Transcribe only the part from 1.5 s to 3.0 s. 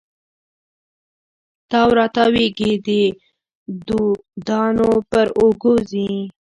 تاو را تاویږې د